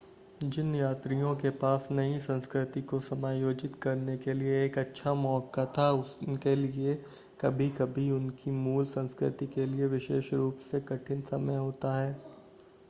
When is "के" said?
1.35-1.49, 4.17-4.33, 9.47-9.65